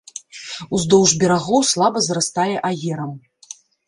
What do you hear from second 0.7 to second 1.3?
Уздоўж